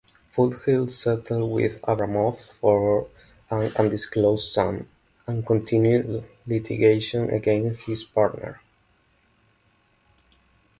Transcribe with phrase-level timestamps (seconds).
[0.31, 3.07] Foothill settled with Abramoff for
[3.51, 4.87] an undisclosed sum,
[5.27, 8.59] and continued litigation against his partner.